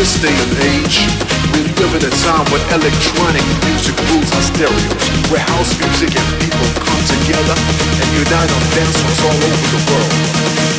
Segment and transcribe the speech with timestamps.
[0.00, 1.04] this day and age,
[1.52, 6.28] we live in a time when electronic music rules our stereos, where house music and
[6.40, 7.56] people come together
[8.00, 10.12] and unite on dance floors all over the world.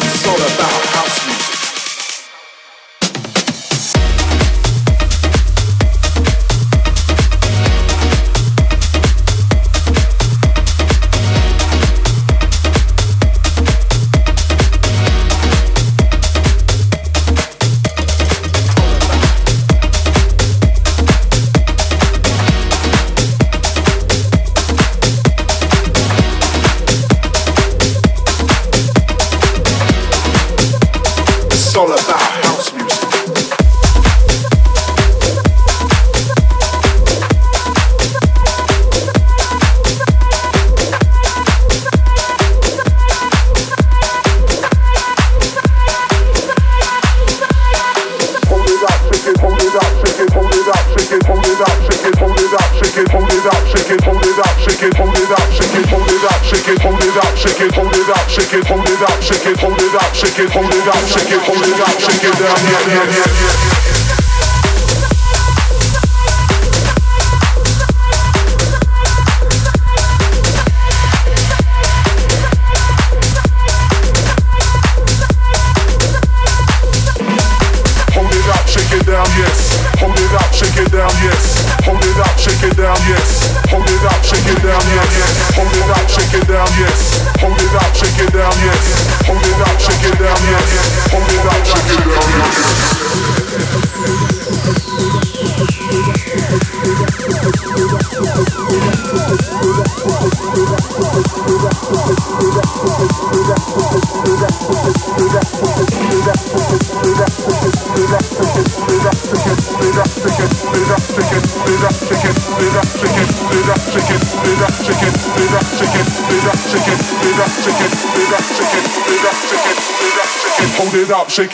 [0.09, 1.30] It's all about house music.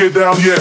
[0.09, 0.56] get down, yeah.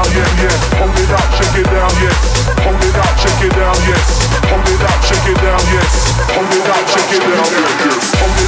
[0.00, 0.80] down, yeah, yeah.
[0.80, 2.16] Hold it up, shake it down, yes.
[2.64, 4.08] Hold it up, shake it down, yes.
[4.48, 5.92] Hold it up, shake it down, yes.
[6.32, 8.00] Hold it up, shake it down, yes.
[8.16, 8.40] Hold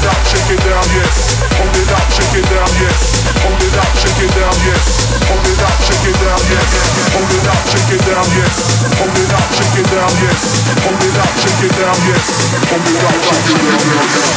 [5.85, 7.12] shake it down, yes.
[7.42, 8.87] it up, shake it down, yes.
[8.98, 10.42] Hold it up, shake it down, yes.
[10.85, 12.26] Hold it up, shake it down, yes.
[12.70, 14.33] Hold it up, shake it down, yes.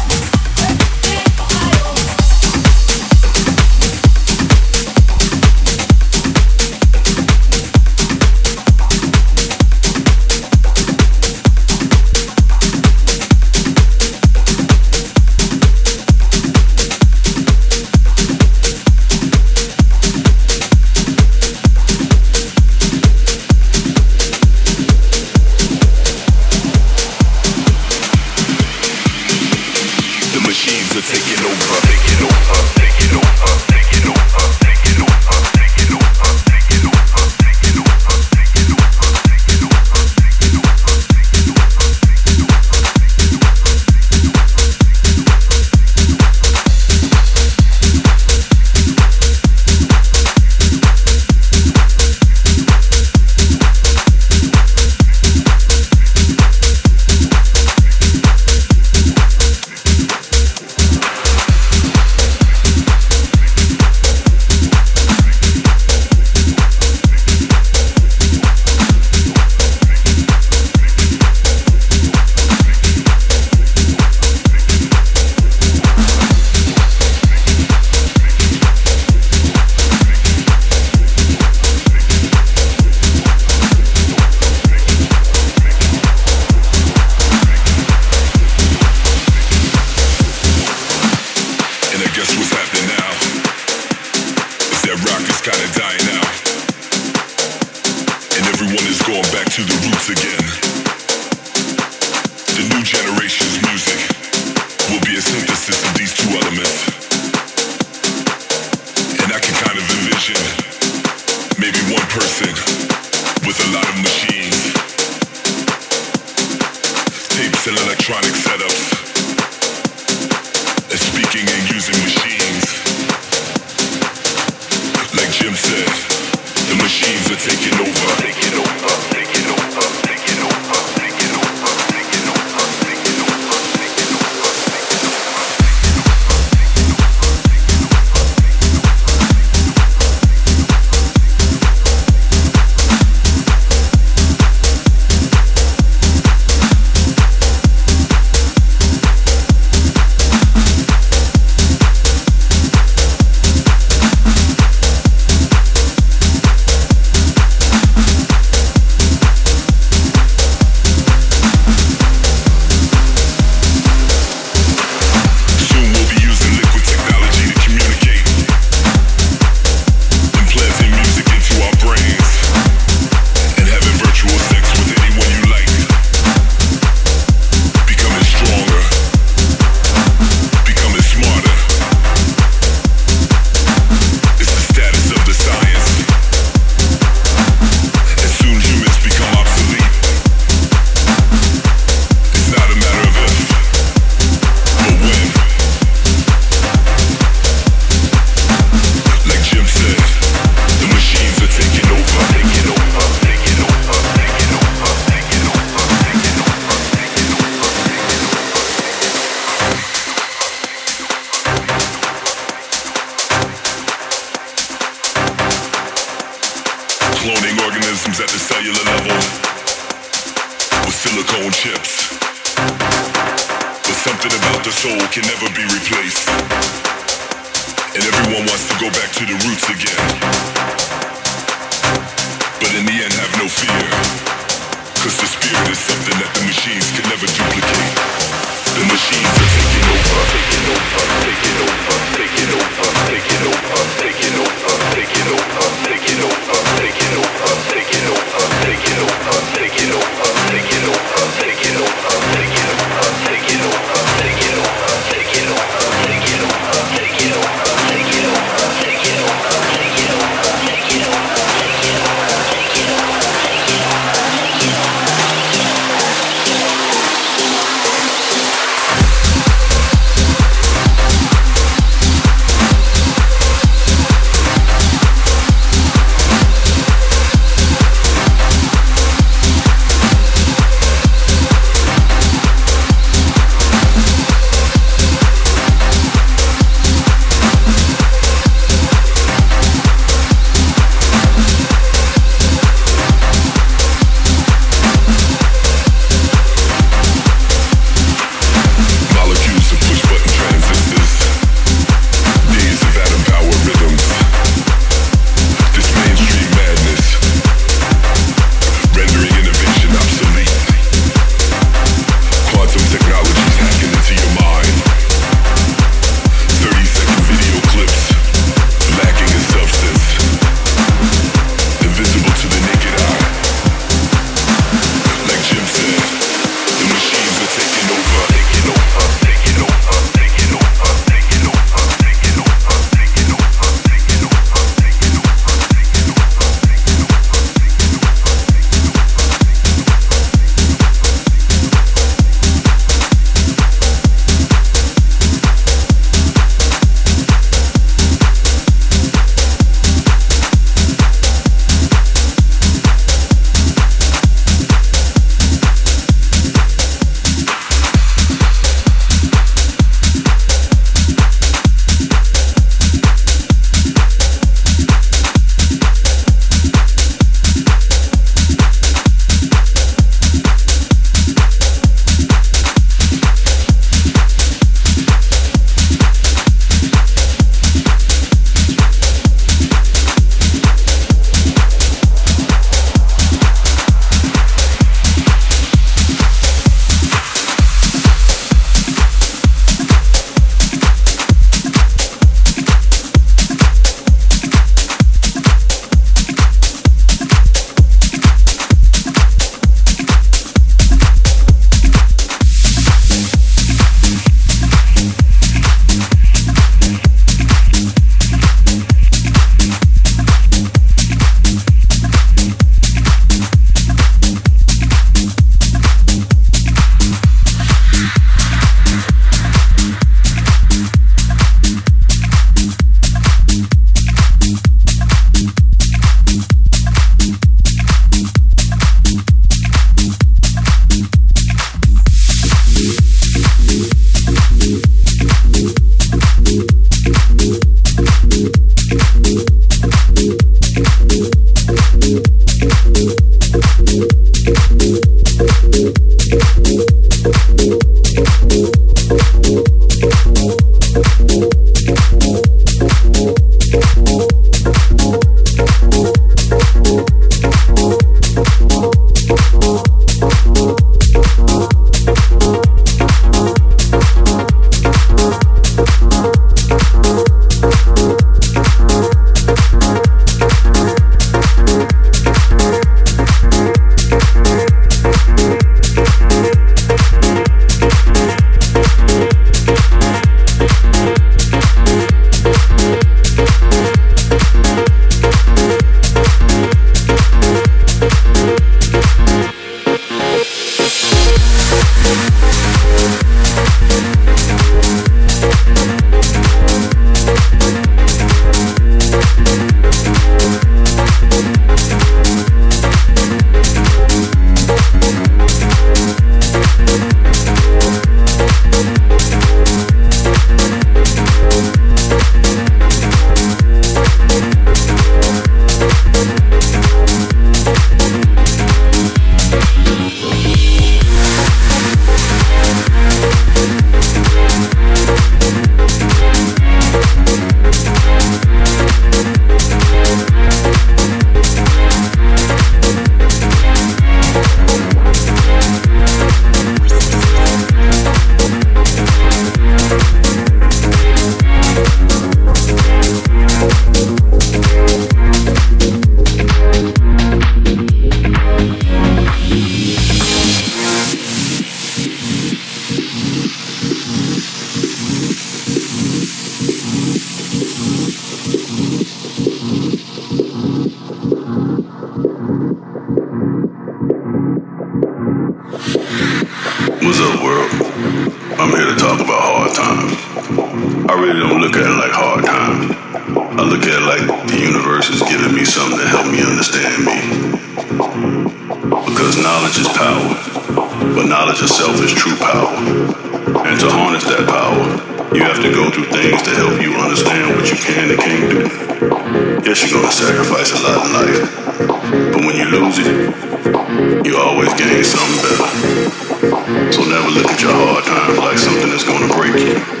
[592.71, 596.91] Lose it, you always gain something better.
[596.93, 600.00] So never look at your hard times like something that's gonna break you.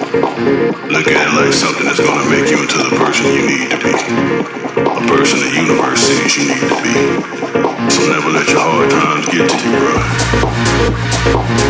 [0.71, 3.79] Look at it like something that's gonna make you into the person you need to
[3.83, 3.91] be.
[3.91, 6.95] A person the universe sees you need to be.
[7.91, 9.99] So never let your hard times get to you, bro.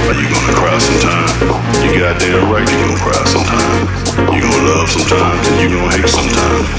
[0.05, 1.33] Are you gonna cry sometime?
[1.81, 3.89] You got goddamn right you're gonna cry sometime.
[4.37, 6.69] You gonna love sometimes and you gonna hate sometimes.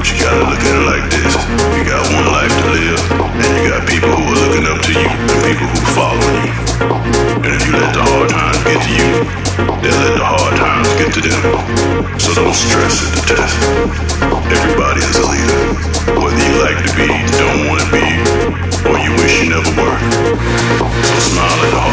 [0.00, 1.32] But you gotta look at it like this.
[1.76, 5.08] You got one life to live, and you got people who looking up to you
[5.08, 6.54] and people who following you.
[7.42, 9.08] And if you let the hard times get to you,
[9.82, 11.42] they'll let the hard times get to them.
[12.20, 13.56] So don't stress at the test.
[14.22, 15.62] Everybody is a leader.
[16.22, 18.06] Whether you like to be, don't want to be,
[18.86, 19.98] or you wish you never were.
[21.02, 21.83] So smile at the.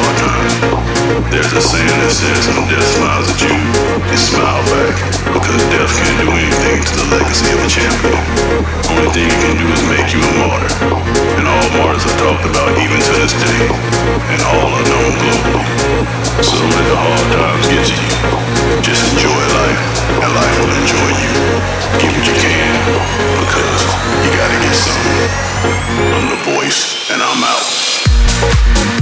[1.41, 4.93] There's a saying that says when death smiles at you, you smile back.
[5.25, 8.21] Because death can't do anything to the legacy of a champion.
[8.93, 10.69] Only thing it can do is make you a martyr.
[11.41, 13.57] And all martyrs are talked about even to this day.
[14.29, 15.65] And all are known globally.
[16.45, 18.13] So let the hard times get to you.
[18.85, 19.81] Just enjoy life,
[20.21, 21.33] and life will enjoy you.
[22.05, 22.73] Get what you can,
[23.49, 23.81] because
[24.21, 25.25] you gotta get something.
[26.05, 29.00] I'm the voice, and I'm out.